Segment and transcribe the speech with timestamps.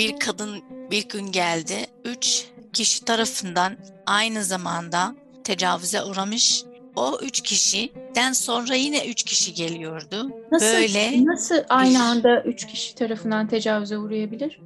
[0.00, 1.86] bir kadın bir gün geldi.
[2.04, 6.64] Üç kişi tarafından aynı zamanda tecavüze uğramış.
[6.96, 10.30] O üç kişiden sonra yine üç kişi geliyordu.
[10.52, 12.00] Nasıl, Böyle nasıl aynı bir...
[12.00, 14.60] anda üç kişi tarafından tecavüze uğrayabilir?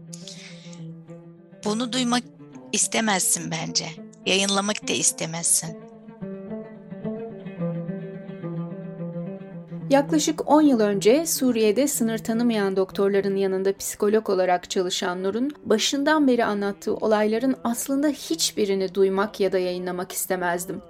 [1.64, 2.22] Bunu duymak
[2.72, 3.86] istemezsin bence.
[4.26, 5.78] Yayınlamak da istemezsin.
[9.94, 16.44] Yaklaşık 10 yıl önce Suriye'de sınır tanımayan doktorların yanında psikolog olarak çalışan Nur'un başından beri
[16.44, 20.82] anlattığı olayların aslında hiçbirini duymak ya da yayınlamak istemezdim.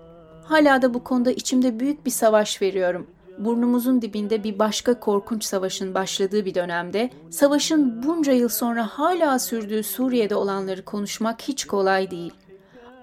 [0.45, 3.06] Hala da bu konuda içimde büyük bir savaş veriyorum.
[3.38, 9.83] Burnumuzun dibinde bir başka korkunç savaşın başladığı bir dönemde, savaşın bunca yıl sonra hala sürdüğü
[9.83, 12.33] Suriye'de olanları konuşmak hiç kolay değil.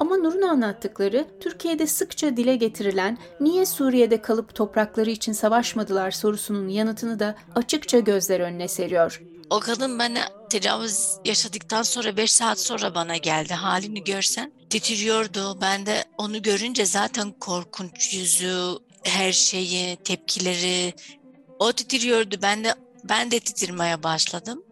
[0.02, 7.20] Ama Nur'un anlattıkları Türkiye'de sıkça dile getirilen niye Suriye'de kalıp toprakları için savaşmadılar sorusunun yanıtını
[7.20, 9.22] da açıkça gözler önüne seriyor.
[9.50, 10.20] O kadın bana
[10.50, 13.54] tecavüz yaşadıktan sonra 5 saat sonra bana geldi.
[13.54, 15.62] Halini görsen titriyordu.
[15.62, 20.94] Ben de onu görünce zaten korkunç yüzü, her şeyi, tepkileri
[21.60, 22.36] o titriyordu.
[22.42, 24.64] Ben de ben de titirmeye başladım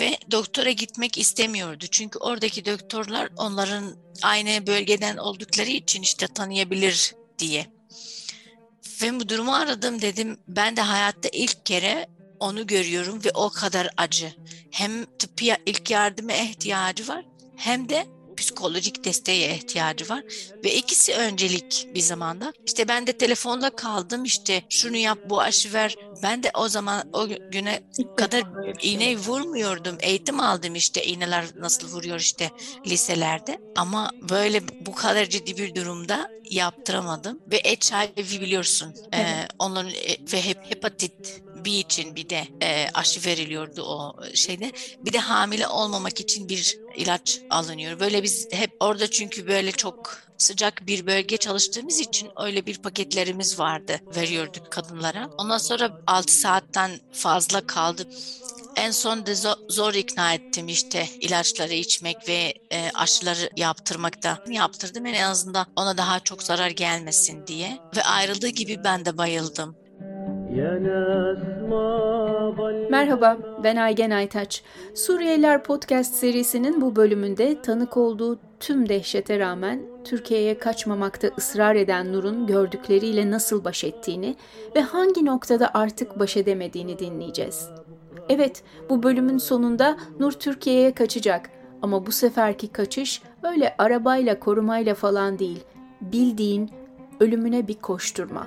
[0.00, 1.84] ve doktora gitmek istemiyordu.
[1.90, 7.66] Çünkü oradaki doktorlar onların aynı bölgeden oldukları için işte tanıyabilir diye.
[9.02, 12.06] Ve durumu aradım dedim ben de hayatta ilk kere
[12.40, 14.32] onu görüyorum ve o kadar acı.
[14.70, 17.24] Hem tıbbi ilk yardıma ihtiyacı var
[17.56, 18.06] hem de
[18.38, 20.22] psikolojik desteğe ihtiyacı var
[20.64, 22.52] ve ikisi öncelik bir zamanda.
[22.66, 25.96] İşte ben de telefonda kaldım işte şunu yap bu aşı ver.
[26.22, 27.82] Ben de o zaman o güne
[28.16, 28.42] kadar
[28.82, 29.96] iğne vurmuyordum.
[30.00, 32.50] Eğitim aldım işte iğneler nasıl vuruyor işte
[32.86, 33.58] liselerde.
[33.76, 37.40] Ama böyle bu kadar ciddi bir durumda yaptıramadım.
[37.46, 38.94] Ve HIV biliyorsun.
[39.12, 39.26] Evet.
[39.28, 44.72] Ee, onların e, ve hep hepatit B için bir de e, aşı veriliyordu o şeyde.
[45.04, 48.00] Bir de hamile olmamak için bir ilaç alınıyor.
[48.00, 53.58] Böyle biz hep orada çünkü böyle çok sıcak bir bölge çalıştığımız için öyle bir paketlerimiz
[53.58, 55.30] vardı veriyorduk kadınlara.
[55.38, 58.08] Ondan sonra 6 saatten fazla kaldı.
[58.76, 64.44] En son da zor, zor ikna ettim işte ilaçları içmek ve e, aşıları yaptırmakta.
[64.48, 67.78] Yaptırdım en azından ona daha çok zarar gelmesin diye.
[67.96, 69.76] Ve ayrıldığı gibi ben de bayıldım.
[72.90, 74.62] Merhaba, ben Aygen Aytaç.
[74.94, 82.46] Suriyeliler Podcast serisinin bu bölümünde tanık olduğu tüm dehşete rağmen Türkiye'ye kaçmamakta ısrar eden Nur'un
[82.46, 84.36] gördükleriyle nasıl baş ettiğini
[84.76, 87.68] ve hangi noktada artık baş edemediğini dinleyeceğiz.
[88.28, 91.50] Evet, bu bölümün sonunda Nur Türkiye'ye kaçacak
[91.82, 95.64] ama bu seferki kaçış öyle arabayla korumayla falan değil,
[96.00, 96.70] bildiğin
[97.20, 98.46] ölümüne bir koşturma.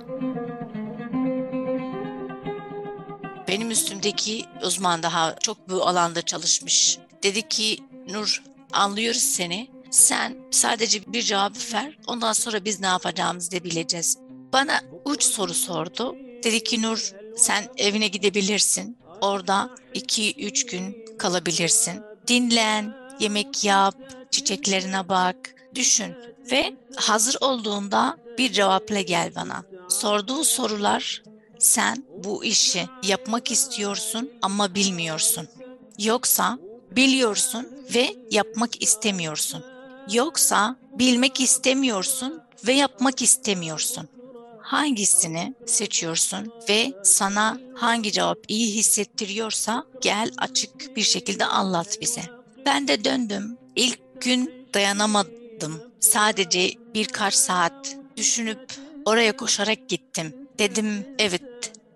[3.51, 6.97] Benim üstümdeki uzman daha çok bu alanda çalışmış.
[7.23, 7.77] Dedi ki
[8.09, 9.71] Nur anlıyoruz seni.
[9.89, 11.97] Sen sadece bir cevap ver.
[12.07, 14.17] Ondan sonra biz ne yapacağımızı da bileceğiz.
[14.53, 16.15] Bana üç soru sordu.
[16.43, 18.97] Dedi ki Nur sen evine gidebilirsin.
[19.21, 22.01] Orada iki üç gün kalabilirsin.
[22.27, 23.95] Dinlen, yemek yap,
[24.31, 26.15] çiçeklerine bak, düşün
[26.51, 29.63] ve hazır olduğunda bir cevapla gel bana.
[29.89, 31.23] Sorduğu sorular
[31.61, 35.47] sen bu işi yapmak istiyorsun ama bilmiyorsun.
[35.99, 36.59] Yoksa
[36.91, 39.63] biliyorsun ve yapmak istemiyorsun.
[40.11, 44.09] Yoksa bilmek istemiyorsun ve yapmak istemiyorsun.
[44.57, 52.21] Hangisini seçiyorsun ve sana hangi cevap iyi hissettiriyorsa gel açık bir şekilde anlat bize.
[52.65, 53.57] Ben de döndüm.
[53.75, 55.81] İlk gün dayanamadım.
[55.99, 58.73] Sadece birkaç saat düşünüp
[59.05, 60.40] oraya koşarak gittim.
[60.59, 61.43] Dedim evet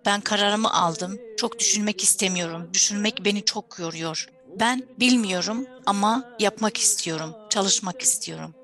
[0.06, 1.20] ben kararımı aldım.
[1.36, 2.70] Çok düşünmek istemiyorum.
[2.74, 4.28] Düşünmek beni çok yoruyor.
[4.56, 7.36] Ben bilmiyorum ama yapmak istiyorum.
[7.50, 8.56] Çalışmak istiyorum.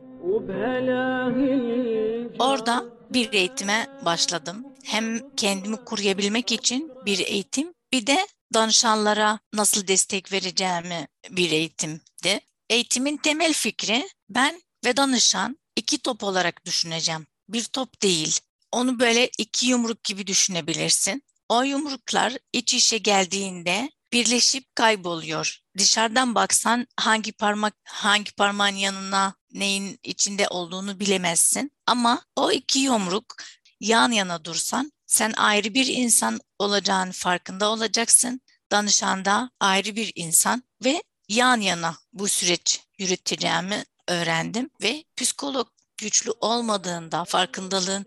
[2.40, 4.66] Orada bir eğitime başladım.
[4.84, 12.40] Hem kendimi koruyabilmek için bir eğitim, bir de danışanlara nasıl destek vereceğimi bir eğitimdi.
[12.70, 17.28] Eğitimin temel fikri ben ve danışan iki top olarak düşüneceğim.
[17.50, 18.40] Bir top değil.
[18.72, 21.24] Onu böyle iki yumruk gibi düşünebilirsin.
[21.50, 25.60] O yumruklar iç içe geldiğinde birleşip kayboluyor.
[25.78, 31.72] Dışarıdan baksan hangi parmak hangi parmağın yanına neyin içinde olduğunu bilemezsin.
[31.86, 33.36] Ama o iki yumruk
[33.80, 38.42] yan yana dursan sen ayrı bir insan olacağın farkında olacaksın.
[38.72, 46.32] Danışan da ayrı bir insan ve yan yana bu süreç yürüteceğimi öğrendim ve psikolog güçlü
[46.32, 48.06] olmadığında farkındalığın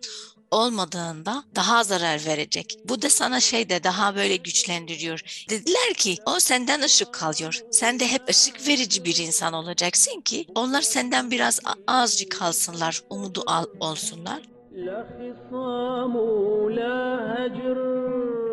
[0.54, 2.78] olmadığında daha zarar verecek.
[2.84, 5.46] Bu da sana şey de daha böyle güçlendiriyor.
[5.50, 7.60] Dediler ki o senden ışık kalıyor.
[7.70, 13.42] Sen de hep ışık verici bir insan olacaksın ki onlar senden biraz azıcık kalsınlar, umudu
[13.46, 14.42] al, olsunlar.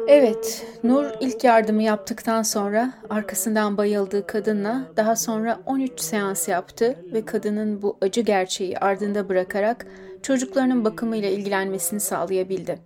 [0.08, 7.26] Evet, Nur ilk yardımı yaptıktan sonra arkasından bayıldığı kadınla daha sonra 13 seans yaptı ve
[7.26, 9.86] kadının bu acı gerçeği ardında bırakarak
[10.24, 12.80] çocuklarının bakımıyla ilgilenmesini sağlayabildi.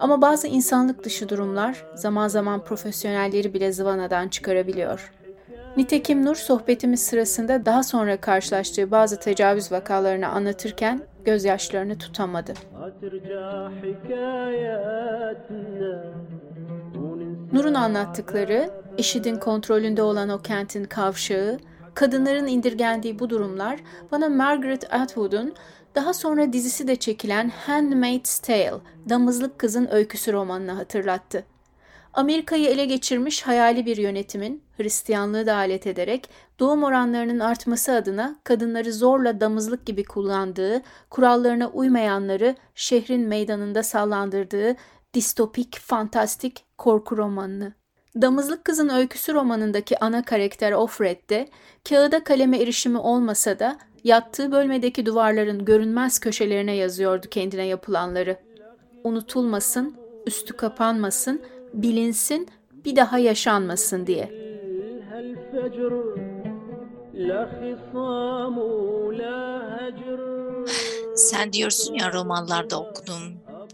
[0.00, 5.12] Ama bazı insanlık dışı durumlar zaman zaman profesyonelleri bile zıvanadan çıkarabiliyor.
[5.76, 12.54] Nitekim Nur sohbetimiz sırasında daha sonra karşılaştığı bazı tecavüz vakalarını anlatırken gözyaşlarını tutamadı.
[17.52, 21.58] Nur'un anlattıkları, IŞİD'in kontrolünde olan o kentin kavşağı,
[21.94, 23.80] kadınların indirgendiği bu durumlar
[24.12, 25.54] bana Margaret Atwood'un
[25.94, 28.74] daha sonra dizisi de çekilen Handmaid's Tale,
[29.08, 31.44] Damızlık Kızın Öyküsü romanını hatırlattı.
[32.12, 36.28] Amerika'yı ele geçirmiş hayali bir yönetimin Hristiyanlığı da alet ederek
[36.60, 44.76] doğum oranlarının artması adına kadınları zorla damızlık gibi kullandığı, kurallarına uymayanları şehrin meydanında sallandırdığı
[45.14, 47.72] distopik, fantastik korku romanını.
[48.22, 51.48] Damızlık Kızın Öyküsü romanındaki ana karakter Offred de
[51.88, 58.36] kağıda kaleme erişimi olmasa da yattığı bölmedeki duvarların görünmez köşelerine yazıyordu kendine yapılanları.
[59.04, 61.42] Unutulmasın, üstü kapanmasın,
[61.74, 62.48] bilinsin,
[62.84, 64.30] bir daha yaşanmasın diye.
[71.16, 73.22] Sen diyorsun ya romanlarda okudum,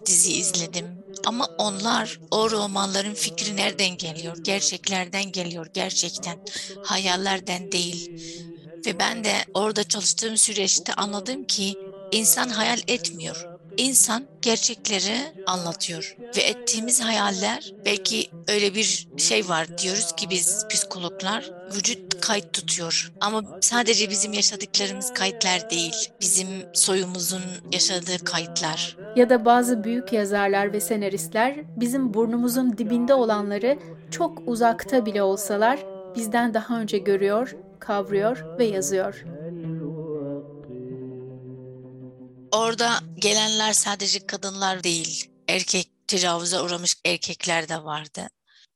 [0.07, 0.87] dizi izledim.
[1.27, 4.37] Ama onlar o romanların fikri nereden geliyor?
[4.43, 6.39] Gerçeklerden geliyor gerçekten.
[6.83, 8.11] Hayallerden değil.
[8.87, 11.75] Ve ben de orada çalıştığım süreçte anladım ki
[12.13, 13.48] insan hayal etmiyor
[13.79, 15.17] insan gerçekleri
[15.47, 22.53] anlatıyor ve ettiğimiz hayaller belki öyle bir şey var diyoruz ki biz psikologlar vücut kayıt
[22.53, 27.43] tutuyor ama sadece bizim yaşadıklarımız kayıtlar değil bizim soyumuzun
[27.73, 28.97] yaşadığı kayıtlar.
[29.17, 33.79] Ya da bazı büyük yazarlar ve senaristler bizim burnumuzun dibinde olanları
[34.11, 35.79] çok uzakta bile olsalar
[36.17, 39.25] bizden daha önce görüyor, kavruyor ve yazıyor.
[42.53, 48.29] Orada gelenler sadece kadınlar değil, erkek tecavüze uğramış erkekler de vardı.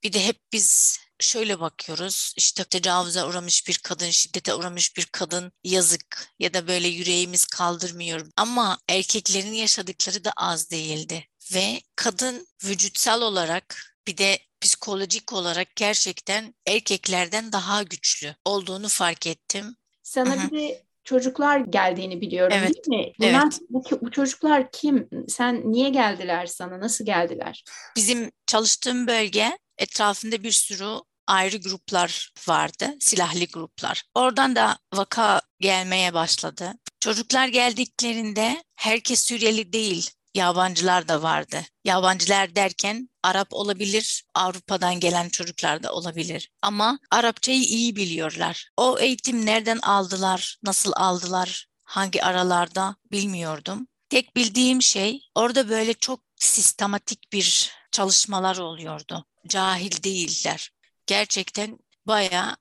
[0.02, 5.52] Bir de hep biz şöyle bakıyoruz işte tecavüze uğramış bir kadın, şiddete uğramış bir kadın
[5.64, 8.26] yazık ya da böyle yüreğimiz kaldırmıyor.
[8.36, 11.26] Ama erkeklerin yaşadıkları da az değildi.
[11.54, 19.76] Ve kadın vücutsal olarak bir de psikolojik olarak gerçekten erkeklerden daha güçlü olduğunu fark ettim.
[20.02, 20.50] Sana Hı-hı.
[20.50, 22.74] bir de çocuklar geldiğini biliyorum evet.
[22.74, 23.12] değil mi?
[23.18, 23.60] Bunlar, evet.
[23.68, 25.08] bu, bu çocuklar kim?
[25.28, 26.80] Sen niye geldiler sana?
[26.80, 27.64] Nasıl geldiler?
[27.96, 34.02] Bizim çalıştığım bölge etrafında bir sürü ayrı gruplar vardı, silahlı gruplar.
[34.14, 36.72] Oradan da vaka gelmeye başladı.
[37.00, 41.62] Çocuklar geldiklerinde herkes Suriyeli değil, yabancılar da vardı.
[41.84, 46.50] Yabancılar derken Arap olabilir, Avrupa'dan gelen çocuklar da olabilir.
[46.62, 48.70] Ama Arapçayı iyi biliyorlar.
[48.76, 53.88] O eğitim nereden aldılar, nasıl aldılar, hangi aralarda bilmiyordum.
[54.08, 59.24] Tek bildiğim şey orada böyle çok sistematik bir çalışmalar oluyordu.
[59.48, 60.70] Cahil değiller.
[61.06, 62.56] Gerçekten bayağı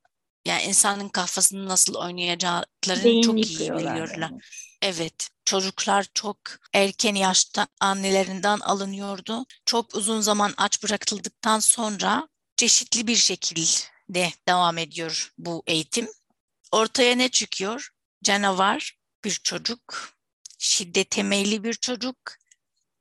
[0.46, 4.18] yani insanın kafasını nasıl oynayacaklarını Beyin çok iyi biliyorlar.
[4.18, 4.40] Yani.
[4.82, 6.38] Evet, çocuklar çok
[6.74, 9.46] erken yaşta annelerinden alınıyordu.
[9.66, 16.08] Çok uzun zaman aç bırakıldıktan sonra çeşitli bir şekilde devam ediyor bu eğitim.
[16.72, 17.90] Ortaya ne çıkıyor?
[18.24, 20.14] Canavar bir çocuk,
[20.60, 22.18] şiddete meyilli bir çocuk.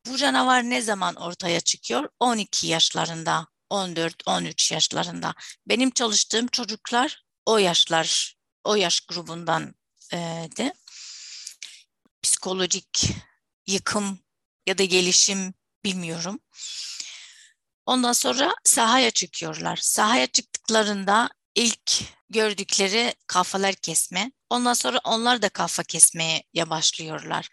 [0.07, 2.09] Bu canavar ne zaman ortaya çıkıyor?
[2.21, 5.35] 12 yaşlarında, 14-13 yaşlarında.
[5.67, 9.75] Benim çalıştığım çocuklar o yaşlar, o yaş grubundan
[10.57, 10.75] de
[12.41, 13.13] psikolojik
[13.67, 14.19] yıkım
[14.67, 15.55] ya da gelişim
[15.85, 16.41] bilmiyorum.
[17.87, 19.77] Ondan sonra sahaya çıkıyorlar.
[19.77, 24.33] Sahaya çıktıklarında ilk gördükleri kafalar kesme.
[24.51, 27.49] Ondan sonra onlar da kafa kesmeye başlıyorlar.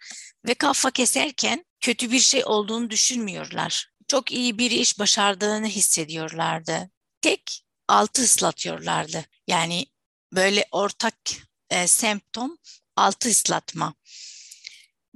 [0.47, 3.89] Ve kafa keserken kötü bir şey olduğunu düşünmüyorlar.
[4.07, 6.89] Çok iyi bir iş başardığını hissediyorlardı.
[7.21, 9.25] Tek altı ıslatıyorlardı.
[9.47, 9.85] Yani
[10.33, 11.15] böyle ortak
[11.69, 12.57] e, semptom
[12.95, 13.93] altı ıslatma.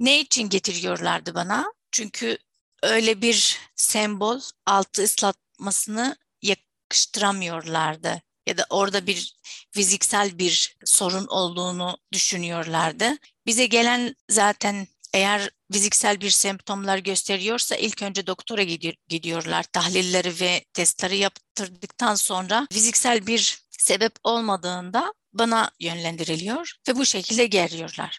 [0.02, 1.72] Ne için getiriyorlardı bana?
[1.92, 2.38] Çünkü
[2.82, 9.34] öyle bir sembol altı ıslatmasını yakıştıramıyorlardı ya da orada bir
[9.70, 13.16] fiziksel bir sorun olduğunu düşünüyorlardı.
[13.46, 18.62] Bize gelen zaten Eğer fiziksel bir semptomlar gösteriyorsa ilk önce doktora
[19.08, 19.62] gidiyorlar.
[19.62, 28.18] Tahlilleri ve testleri yaptırdıktan sonra fiziksel bir sebep olmadığında bana yönlendiriliyor ve bu şekilde geliyorlar.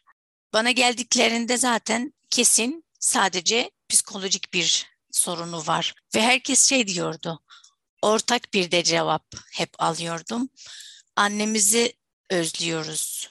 [0.54, 7.40] Bana geldiklerinde zaten kesin sadece psikolojik bir sorunu var ve herkes şey diyordu.
[8.02, 10.50] Ortak bir de cevap hep alıyordum.
[11.16, 11.94] Annemizi
[12.30, 13.30] özlüyoruz.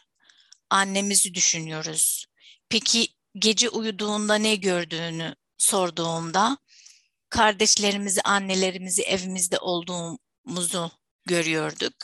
[0.71, 2.26] Annemizi düşünüyoruz.
[2.69, 6.59] Peki gece uyuduğunda ne gördüğünü sorduğumda
[7.29, 10.91] kardeşlerimizi, annelerimizi evimizde olduğumuzu
[11.26, 11.95] görüyorduk.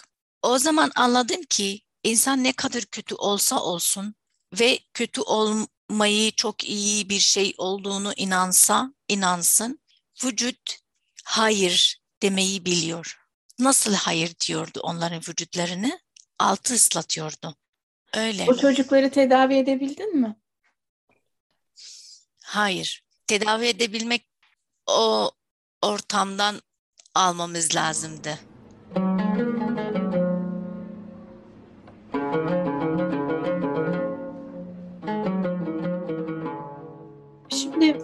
[0.43, 4.15] O zaman anladım ki insan ne kadar kötü olsa olsun
[4.53, 9.81] ve kötü olmayı çok iyi bir şey olduğunu inansa, inansın,
[10.25, 10.79] vücut
[11.25, 13.19] hayır demeyi biliyor.
[13.59, 16.01] Nasıl hayır diyordu onların vücutlarını?
[16.39, 17.57] Altı ıslatıyordu.
[18.15, 18.47] Öyle.
[18.49, 20.37] O çocukları tedavi edebildin mi?
[22.45, 23.03] Hayır.
[23.27, 24.29] Tedavi edebilmek
[24.87, 25.31] o
[25.83, 26.63] ortamdan
[27.15, 28.39] almamız lazımdı.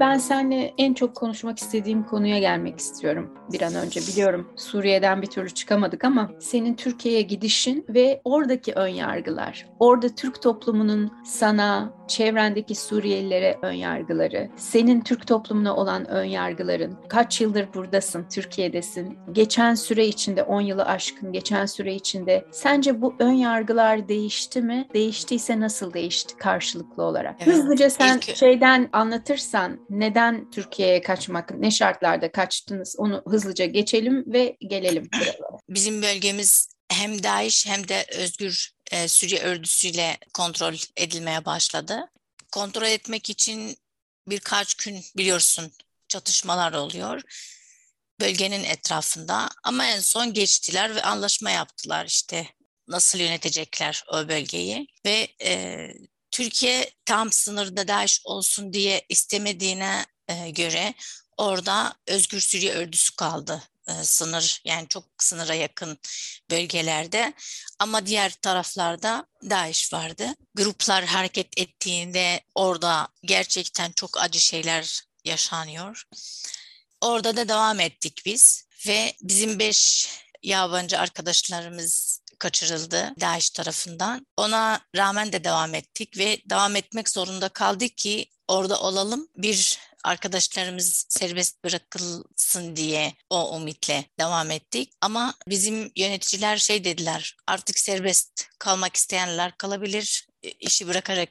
[0.00, 4.00] Ben seninle en çok konuşmak istediğim konuya gelmek istiyorum bir an önce.
[4.00, 9.66] Biliyorum Suriye'den bir türlü çıkamadık ama senin Türkiye'ye gidişin ve oradaki ön yargılar.
[9.78, 17.40] Orada Türk toplumunun sana, çevrendeki Suriyelilere ön yargıları, senin Türk toplumuna olan ön yargıların, kaç
[17.40, 23.32] yıldır buradasın, Türkiye'desin, geçen süre içinde 10 yılı aşkın geçen süre içinde sence bu ön
[23.32, 24.88] yargılar değişti mi?
[24.94, 27.34] Değiştiyse nasıl değişti karşılıklı olarak?
[27.38, 27.54] Evet.
[27.54, 28.36] Hızlıca sen İlk...
[28.36, 35.10] şeyden anlatırsan neden Türkiye'ye kaçmak, ne şartlarda kaçtınız onu hızlıca geçelim ve gelelim.
[35.68, 42.00] Bizim bölgemiz hem DAEŞ hem de Özgür e, Suriye Ördüsü'yle kontrol edilmeye başladı.
[42.52, 43.76] Kontrol etmek için
[44.28, 45.72] birkaç gün biliyorsun
[46.08, 47.22] çatışmalar oluyor
[48.20, 52.46] bölgenin etrafında ama en son geçtiler ve anlaşma yaptılar işte
[52.88, 55.88] nasıl yönetecekler o bölgeyi ve e,
[56.34, 60.94] Türkiye tam sınırda DAEŞ olsun diye istemediğine e, göre
[61.36, 65.98] orada Özgür Suriye Ördüsü kaldı e, sınır yani çok sınıra yakın
[66.50, 67.32] bölgelerde
[67.78, 70.34] ama diğer taraflarda DAEŞ vardı.
[70.54, 76.04] Gruplar hareket ettiğinde orada gerçekten çok acı şeyler yaşanıyor.
[77.00, 80.08] Orada da devam ettik biz ve bizim beş
[80.42, 84.26] yabancı arkadaşlarımız kaçırıldı DAEŞ tarafından.
[84.36, 89.28] Ona rağmen de devam ettik ve devam etmek zorunda kaldık ki orada olalım.
[89.36, 94.92] Bir arkadaşlarımız serbest bırakılsın diye o ümitle devam ettik.
[95.00, 100.26] Ama bizim yöneticiler şey dediler artık serbest kalmak isteyenler kalabilir.
[100.60, 101.30] işi bırakarak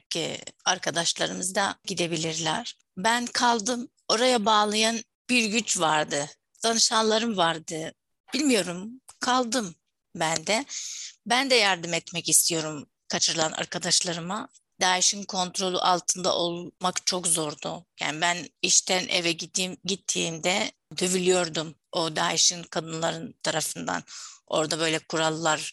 [0.64, 2.78] arkadaşlarımız da gidebilirler.
[2.96, 3.88] Ben kaldım.
[4.08, 6.26] Oraya bağlayan bir güç vardı.
[6.62, 7.92] Danışanlarım vardı.
[8.34, 9.74] Bilmiyorum kaldım
[10.14, 10.64] ben de.
[11.26, 14.48] Ben de yardım etmek istiyorum kaçırılan arkadaşlarıma.
[14.80, 17.86] DAEŞ'in kontrolü altında olmak çok zordu.
[18.00, 24.02] Yani ben işten eve gittiğim, gittiğimde dövülüyordum o DAEŞ'in kadınların tarafından.
[24.46, 25.72] Orada böyle kurallar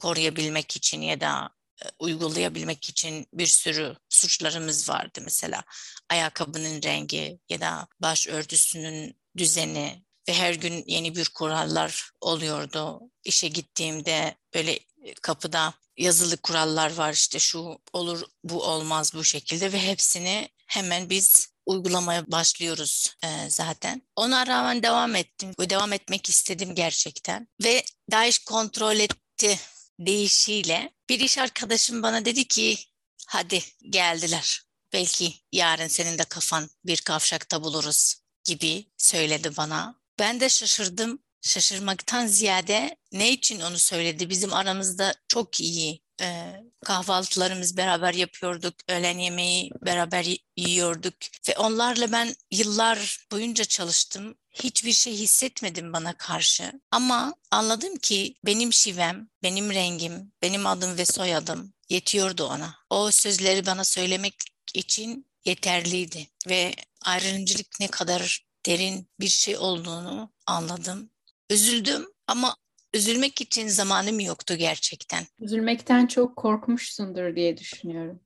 [0.00, 1.50] koruyabilmek için ya da
[1.84, 5.62] e, uygulayabilmek için bir sürü suçlarımız vardı mesela.
[6.10, 13.00] Ayakkabının rengi ya da baş örtüsünün düzeni ve her gün yeni bir kurallar oluyordu.
[13.24, 14.78] İşe gittiğimde böyle
[15.22, 21.52] kapıda yazılı kurallar var işte şu olur bu olmaz bu şekilde ve hepsini hemen biz
[21.66, 24.02] uygulamaya başlıyoruz e, zaten.
[24.16, 27.48] Ona rağmen devam ettim ve devam etmek istedim gerçekten.
[27.64, 29.58] Ve DAEŞ kontrol etti
[29.98, 32.78] deyişiyle bir iş arkadaşım bana dedi ki
[33.26, 34.62] hadi geldiler.
[34.92, 38.14] Belki yarın senin de kafan bir kavşakta buluruz
[38.44, 40.01] gibi söyledi bana.
[40.22, 44.30] Ben de şaşırdım şaşırmaktan ziyade ne için onu söyledi?
[44.30, 50.26] Bizim aramızda çok iyi e, kahvaltılarımız beraber yapıyorduk, öğlen yemeği beraber
[50.56, 51.14] yiyorduk
[51.48, 54.34] ve onlarla ben yıllar boyunca çalıştım.
[54.50, 61.04] Hiçbir şey hissetmedim bana karşı ama anladım ki benim şivem, benim rengim, benim adım ve
[61.04, 62.74] soyadım yetiyordu ona.
[62.90, 64.34] O sözleri bana söylemek
[64.74, 66.74] için yeterliydi ve
[67.04, 71.10] ayrımcılık ne kadar derin bir şey olduğunu anladım
[71.52, 72.56] Üzüldüm ama
[72.94, 75.26] üzülmek için zamanım yoktu gerçekten.
[75.40, 78.20] Üzülmekten çok korkmuşsundur diye düşünüyorum.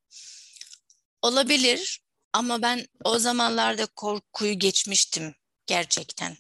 [1.23, 2.01] Olabilir
[2.33, 5.35] ama ben o zamanlarda korkuyu geçmiştim
[5.67, 6.37] gerçekten.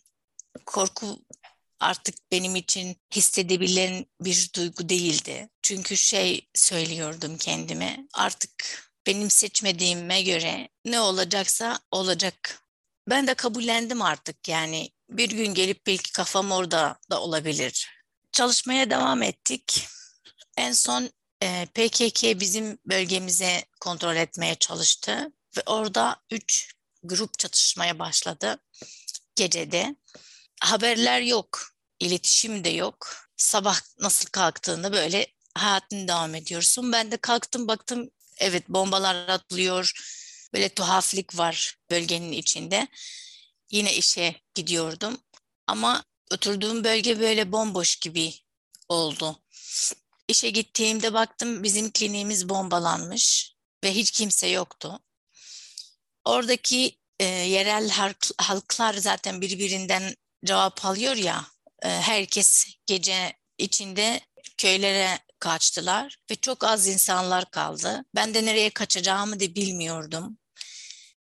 [0.66, 1.18] Korku
[1.80, 5.48] artık benim için hissedebilen bir duygu değildi.
[5.62, 8.50] Çünkü şey söylüyordum kendime artık
[9.06, 12.62] benim seçmediğime göre ne olacaksa olacak.
[13.08, 17.90] Ben de kabullendim artık yani bir gün gelip belki kafam orada da olabilir.
[18.32, 19.88] Çalışmaya devam ettik.
[20.56, 21.10] En son
[21.42, 28.58] e, PKK bizim bölgemize kontrol etmeye çalıştı ve orada üç grup çatışmaya başladı
[29.34, 29.96] gecede.
[30.60, 31.62] Haberler yok,
[32.00, 33.16] iletişim de yok.
[33.36, 36.92] Sabah nasıl kalktığında böyle hayatını devam ediyorsun.
[36.92, 39.92] Ben de kalktım baktım evet bombalar atılıyor.
[40.56, 42.88] Böyle tuhaflık var bölgenin içinde.
[43.70, 45.18] Yine işe gidiyordum
[45.66, 48.34] ama oturduğum bölge böyle bomboş gibi
[48.88, 49.42] oldu.
[50.28, 55.00] İşe gittiğimde baktım bizim kliniğimiz bombalanmış ve hiç kimse yoktu.
[56.24, 61.46] Oradaki e, yerel halk, halklar zaten birbirinden cevap alıyor ya.
[61.82, 64.20] E, herkes gece içinde
[64.58, 68.04] köylere kaçtılar ve çok az insanlar kaldı.
[68.14, 70.38] Ben de nereye kaçacağımı da bilmiyordum.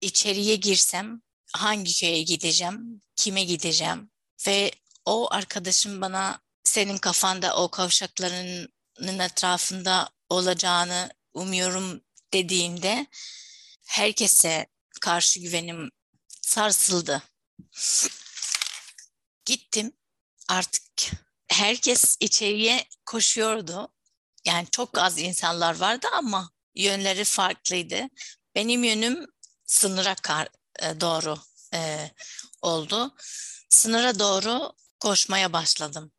[0.01, 1.22] İçeriye girsem
[1.53, 4.12] hangi köye gideceğim, kime gideceğim
[4.48, 4.72] ve
[5.05, 12.01] o arkadaşım bana senin kafanda o kavşaklarının etrafında olacağını umuyorum
[12.34, 13.08] dediğinde
[13.88, 14.67] herkese
[15.01, 15.91] karşı güvenim
[16.41, 17.24] sarsıldı.
[19.46, 19.91] Gittim
[20.48, 20.84] artık
[21.48, 23.93] herkes içeriye koşuyordu.
[24.46, 28.08] Yani çok az insanlar vardı ama yönleri farklıydı.
[28.55, 29.25] Benim yönüm
[29.72, 30.16] sınıra
[31.01, 31.38] doğru
[31.74, 32.12] e,
[32.62, 33.16] oldu.
[33.70, 36.12] Sınıra doğru koşmaya başladım.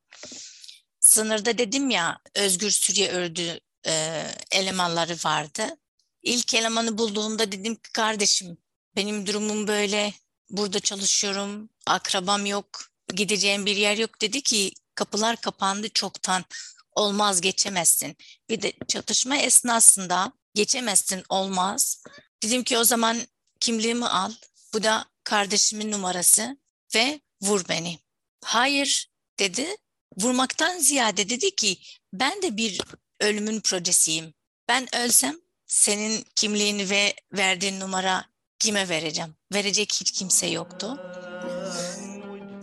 [1.01, 5.77] Sınırda dedim ya Özgür Suriye Ördü e, elemanları vardı.
[6.23, 8.59] İlk elemanı bulduğumda dedim ki kardeşim
[8.97, 10.15] benim durumum böyle
[10.51, 12.67] burada çalışıyorum akrabam yok
[13.15, 16.45] gideceğim bir yer yok dedi ki kapılar kapandı çoktan
[16.93, 18.17] olmaz geçemezsin.
[18.49, 22.05] Bir de çatışma esnasında geçemezsin olmaz.
[22.43, 23.19] Dedim ki o zaman
[23.62, 24.33] kimliğimi al.
[24.75, 26.57] Bu da kardeşimin numarası
[26.95, 27.99] ve vur beni.
[28.45, 29.76] Hayır dedi.
[30.16, 31.78] Vurmaktan ziyade dedi ki
[32.12, 32.81] ben de bir
[33.21, 34.35] ölümün projesiyim.
[34.69, 38.25] Ben ölsem senin kimliğini ve verdiğin numara
[38.59, 39.35] kime vereceğim?
[39.55, 41.01] Verecek hiç kimse yoktu.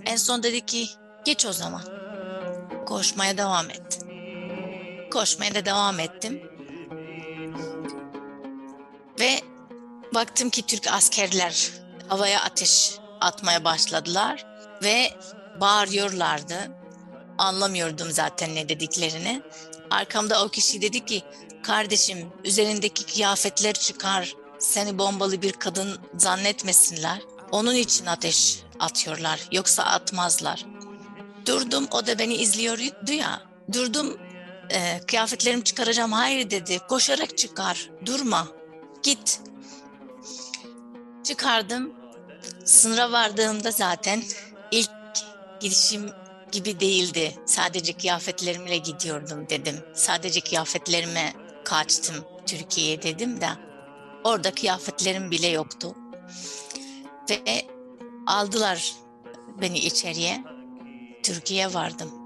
[0.06, 0.90] En son dedi ki
[1.26, 1.84] geç o zaman.
[2.86, 4.00] Koşmaya devam et.
[5.12, 6.49] Koşmaya da devam ettim.
[10.14, 11.72] Baktım ki Türk askerler
[12.08, 12.92] havaya ateş
[13.22, 14.46] atmaya başladılar
[14.84, 15.14] ve
[15.62, 16.72] bağırıyorlardı.
[17.38, 19.42] Anlamıyordum zaten ne dediklerini.
[19.90, 21.24] Arkamda o kişi dedi ki
[21.64, 27.20] kardeşim üzerindeki kıyafetler çıkar seni bombalı bir kadın zannetmesinler.
[27.52, 30.66] Onun için ateş atıyorlar yoksa atmazlar.
[31.46, 33.42] Durdum o da beni izliyordu ya.
[33.74, 34.18] Durdum
[34.70, 36.80] e, kıyafetlerimi çıkaracağım hayır dedi.
[36.90, 38.48] Koşarak çıkar durma
[39.04, 39.42] git.
[41.24, 41.94] Çıkardım
[42.66, 44.24] sınıra vardığımda zaten
[44.72, 44.90] ilk
[45.60, 46.10] gidişim
[46.52, 47.36] gibi değildi.
[47.46, 49.76] Sadece kıyafetlerimle gidiyordum dedim.
[49.94, 51.34] Sadece kıyafetlerime
[51.66, 53.50] kaçtım Türkiye'ye dedim de
[54.24, 55.96] orada kıyafetlerim bile yoktu.
[57.30, 57.68] Ve
[58.28, 58.94] aldılar
[59.62, 60.44] beni içeriye.
[61.24, 62.19] Türkiye'ye vardım.